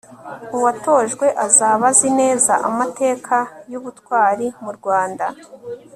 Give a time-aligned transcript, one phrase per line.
[0.55, 3.35] uwatojwe azaba azi neza amateka
[3.71, 5.25] y'ubutwari mu rwanda